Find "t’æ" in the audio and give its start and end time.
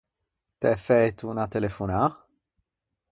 0.59-0.71